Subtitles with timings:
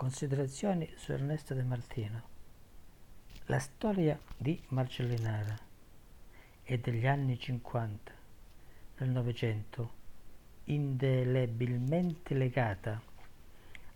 [0.00, 2.22] Considerazioni su Ernesto De Martino.
[3.48, 5.54] La storia di Marcellinara
[6.62, 8.10] è degli anni 50
[8.96, 9.92] del Novecento,
[10.64, 12.98] indelebilmente legata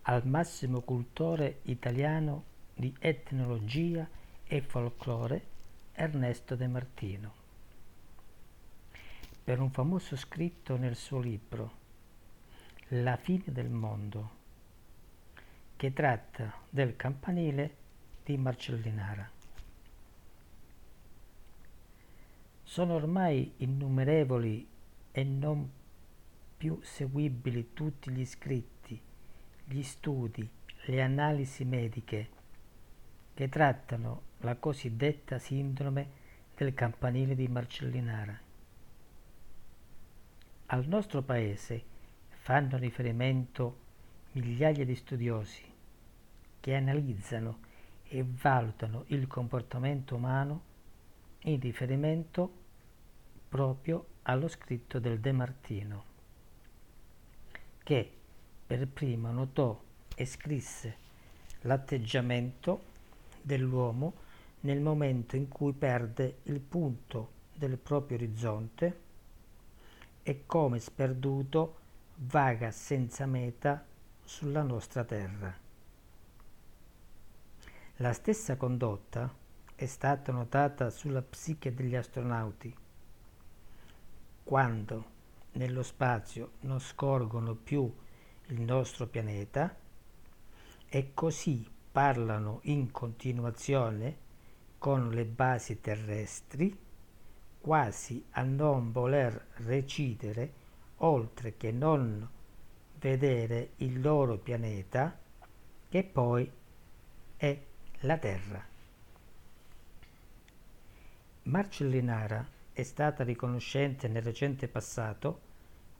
[0.02, 2.44] al massimo cultore italiano
[2.74, 4.06] di etnologia
[4.44, 5.46] e folklore
[5.92, 7.32] Ernesto De Martino.
[9.42, 11.72] Per un famoso scritto nel suo libro
[12.88, 14.33] La fine del mondo
[15.84, 17.76] che tratta del campanile
[18.24, 19.30] di Marcellinara.
[22.62, 24.66] Sono ormai innumerevoli
[25.12, 25.70] e non
[26.56, 28.98] più seguibili tutti gli scritti,
[29.62, 30.48] gli studi,
[30.86, 32.28] le analisi mediche
[33.34, 36.08] che trattano la cosiddetta sindrome
[36.56, 38.40] del campanile di Marcellinara.
[40.64, 41.84] Al nostro paese
[42.30, 43.80] fanno riferimento
[44.32, 45.72] migliaia di studiosi
[46.64, 47.58] che analizzano
[48.04, 50.62] e valutano il comportamento umano
[51.40, 52.50] in riferimento
[53.50, 56.04] proprio allo scritto del De Martino,
[57.82, 58.10] che
[58.66, 59.78] per primo notò
[60.16, 60.96] e scrisse
[61.60, 62.84] l'atteggiamento
[63.42, 64.14] dell'uomo
[64.60, 69.00] nel momento in cui perde il punto del proprio orizzonte
[70.22, 71.76] e come sperduto
[72.14, 73.84] vaga senza meta
[74.24, 75.63] sulla nostra terra.
[77.98, 79.32] La stessa condotta
[79.76, 82.76] è stata notata sulla psiche degli astronauti,
[84.42, 85.04] quando
[85.52, 87.88] nello spazio non scorgono più
[88.46, 89.72] il nostro pianeta
[90.88, 94.16] e così parlano in continuazione
[94.76, 96.76] con le basi terrestri,
[97.60, 100.52] quasi a non voler recidere,
[100.96, 102.28] oltre che non
[102.98, 105.16] vedere il loro pianeta,
[105.88, 106.50] che poi
[107.36, 107.66] è
[108.00, 108.62] la Terra.
[111.44, 115.40] Marcellinara è stata riconoscente nel recente passato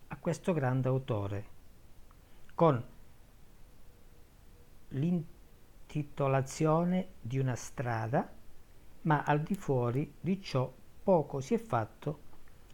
[0.08, 1.44] a questo grande autore,
[2.54, 2.84] con
[4.88, 8.30] l'intitolazione di una strada,
[9.02, 10.72] ma al di fuori di ciò
[11.02, 12.20] poco si è fatto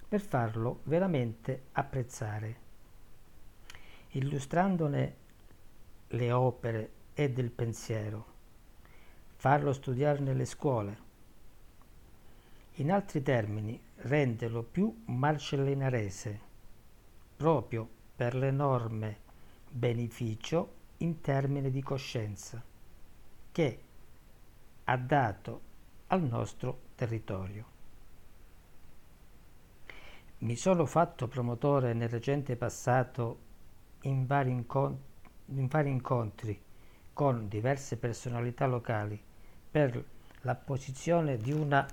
[0.09, 2.69] per farlo veramente apprezzare.
[4.11, 5.17] Illustrandone
[6.09, 8.30] le opere e del pensiero,
[9.41, 10.99] farlo studiare nelle scuole.
[12.73, 16.41] In altri termini, renderlo più marcellinarese,
[17.39, 19.17] proprio per l'enorme
[19.71, 22.63] beneficio in termini di coscienza
[23.51, 23.81] che
[24.85, 25.61] ha dato
[26.09, 27.65] al nostro territorio.
[30.41, 33.39] Mi sono fatto promotore nel recente passato
[34.03, 35.01] in vari, incont-
[35.47, 36.63] in vari incontri
[37.15, 39.29] con diverse personalità locali
[39.71, 40.05] per
[40.43, 41.87] l'apposizione di una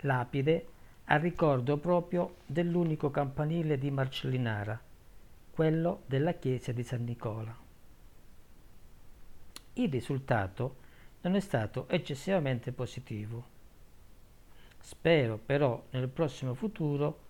[0.00, 0.66] lapide
[1.04, 4.80] a ricordo proprio dell'unico campanile di Marcellinara,
[5.52, 7.56] quello della chiesa di San Nicola.
[9.74, 10.76] Il risultato
[11.20, 13.54] non è stato eccessivamente positivo.
[14.80, 17.20] Spero però nel prossimo futuro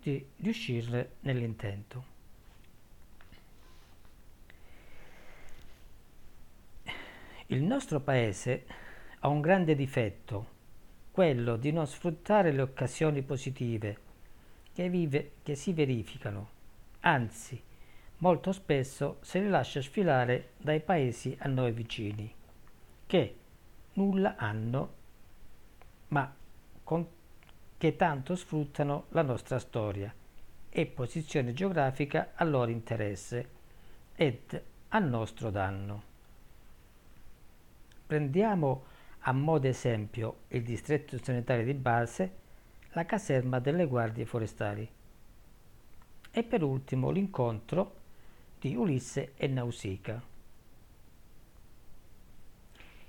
[0.00, 2.09] di riuscire nell'intento.
[7.52, 8.64] Il nostro paese
[9.18, 10.46] ha un grande difetto,
[11.10, 13.98] quello di non sfruttare le occasioni positive
[14.72, 16.48] che, vive, che si verificano,
[17.00, 17.60] anzi
[18.18, 22.32] molto spesso se le lascia sfilare dai paesi a noi vicini,
[23.06, 23.36] che
[23.94, 24.94] nulla hanno,
[26.08, 26.32] ma
[26.84, 27.04] con,
[27.76, 30.14] che tanto sfruttano la nostra storia
[30.68, 33.48] e posizione geografica a loro interesse
[34.14, 36.09] ed a nostro danno.
[38.10, 38.86] Prendiamo
[39.20, 42.32] a modo esempio il distretto sanitario di base,
[42.94, 44.90] la caserma delle guardie forestali
[46.32, 47.94] e per ultimo l'incontro
[48.58, 50.20] di Ulisse e Nausicaa.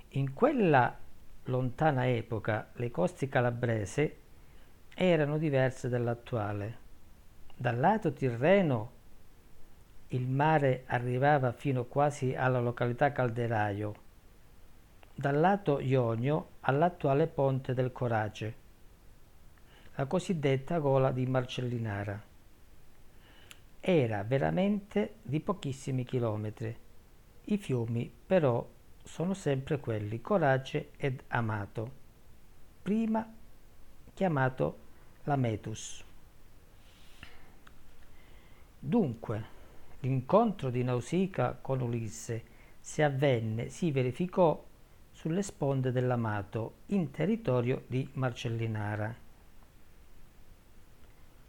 [0.10, 0.96] In quella
[1.46, 4.18] lontana epoca le coste calabrese
[4.94, 6.78] erano diverse dall'attuale.
[7.56, 8.92] Dal lato tirreno
[10.10, 14.10] il mare arrivava fino quasi alla località Calderaio,
[15.22, 18.56] dal lato ionio all'attuale ponte del Corace,
[19.94, 22.20] la cosiddetta gola di Marcellinara.
[23.80, 26.76] Era veramente di pochissimi chilometri.
[27.46, 28.68] I fiumi però
[29.04, 31.92] sono sempre quelli Corace ed Amato,
[32.82, 33.32] prima
[34.16, 34.78] chiamato
[35.26, 36.04] Lametus.
[38.80, 39.46] Dunque,
[40.00, 42.44] l'incontro di Nausicaa con Ulisse
[42.80, 44.70] se avvenne si verificò
[45.22, 49.16] sulle sponde dell'Amato in territorio di Marcellinara.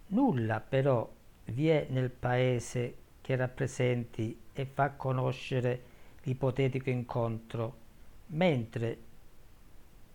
[0.08, 1.10] Nulla però
[1.46, 5.84] vi è nel paese che rappresenti e fa conoscere
[6.24, 7.76] l'ipotetico incontro,
[8.26, 8.98] mentre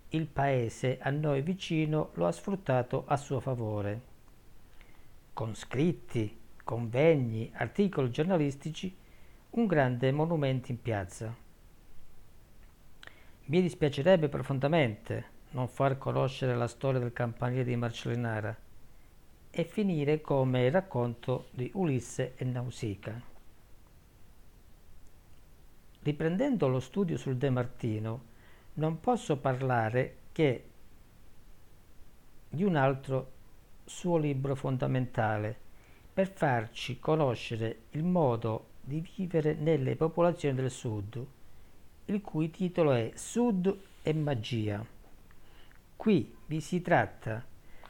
[0.10, 4.02] il paese a noi vicino lo ha sfruttato a suo favore.
[5.34, 8.96] Con scritti, convegni, articoli giornalistici,
[9.50, 11.46] un grande monumento in piazza.
[13.50, 18.54] Mi dispiacerebbe profondamente non far conoscere la storia del campanile di Marcellinara
[19.50, 23.22] e finire come il racconto di Ulisse e Nausicaa.
[26.02, 28.22] Riprendendo lo studio sul De Martino,
[28.74, 30.70] non posso parlare che
[32.50, 33.32] di un altro
[33.86, 35.58] suo libro fondamentale
[36.14, 41.26] per farci conoscere il modo di vivere nelle popolazioni del sud,
[42.08, 44.86] il cui titolo è Sud e magia.
[45.96, 47.44] Qui vi si tratta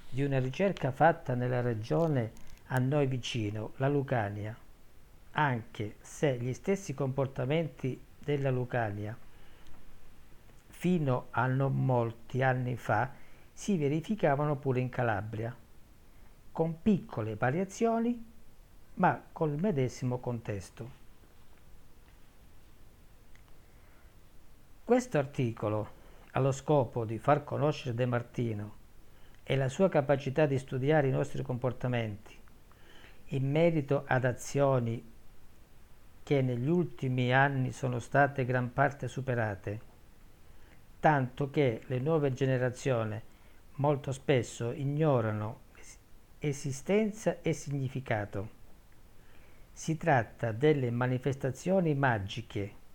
[0.10, 2.32] di una ricerca fatta nella regione
[2.68, 4.56] a noi vicino, la Lucania,
[5.32, 9.18] anche se gli stessi comportamenti della Lucania
[10.78, 13.12] fino a non molti anni fa
[13.52, 15.56] si verificavano pure in Calabria,
[16.52, 18.26] con piccole variazioni
[18.96, 21.07] ma col medesimo contesto.
[24.88, 25.90] Questo articolo
[26.32, 28.76] ha lo scopo di far conoscere De Martino
[29.44, 32.34] e la sua capacità di studiare i nostri comportamenti
[33.32, 35.04] in merito ad azioni
[36.24, 39.82] che negli ultimi anni sono state gran parte superate,
[41.02, 43.22] tanto che le nuove generazioni
[43.74, 45.64] molto spesso ignorano
[46.40, 48.50] esistenza e significato.
[49.70, 52.86] Si tratta delle manifestazioni magiche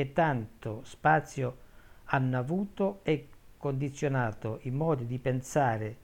[0.00, 1.58] che tanto spazio
[2.04, 5.96] hanno avuto e condizionato i modi di pensare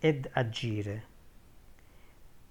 [0.00, 1.04] ed agire,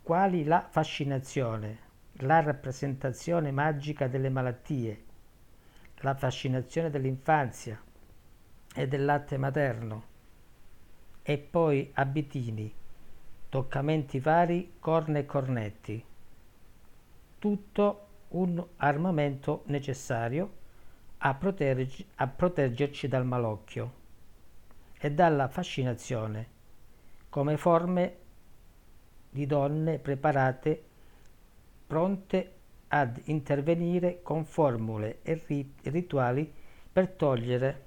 [0.02, 1.80] quali la fascinazione,
[2.20, 5.04] la rappresentazione magica delle malattie,
[5.98, 7.78] la fascinazione dell'infanzia
[8.74, 10.04] e del latte materno,
[11.22, 12.74] e poi abitini,
[13.50, 16.06] toccamenti vari, corna e cornetti.
[17.40, 20.60] Tutto un armamento necessario
[21.24, 24.00] a, proteggerci, a proteggerci dal malocchio
[24.98, 26.48] e dalla fascinazione,
[27.30, 28.18] come forme
[29.30, 30.84] di donne preparate,
[31.86, 32.54] pronte
[32.88, 35.42] ad intervenire con formule e
[35.84, 36.52] rituali
[36.92, 37.86] per togliere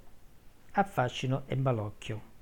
[0.72, 2.32] affascino e malocchio.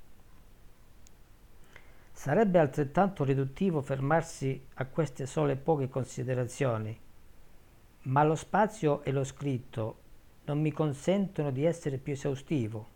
[2.13, 6.97] Sarebbe altrettanto riduttivo fermarsi a queste sole poche considerazioni,
[8.03, 10.02] ma lo spazio e lo scritto
[10.45, 12.89] non mi consentono di essere più esaustivo.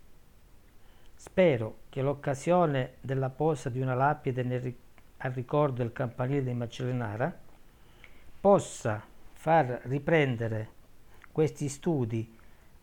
[1.15, 4.75] Spero che l'occasione della posa di una lapide nel,
[5.17, 7.35] al ricordo del campanile di Macellinara
[8.39, 9.03] possa
[9.33, 10.69] far riprendere
[11.31, 12.35] questi studi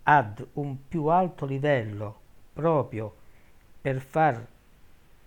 [0.04, 2.20] ad un più alto livello
[2.52, 3.14] proprio
[3.80, 4.46] per far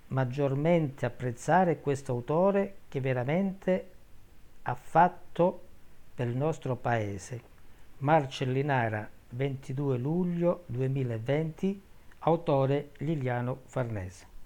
[0.07, 3.91] maggiormente apprezzare questo autore che veramente
[4.63, 5.61] ha fatto
[6.15, 7.55] per il nostro paese.
[7.99, 11.81] Marcellinara 22 luglio 2020,
[12.19, 14.36] autore Liliano Farnese.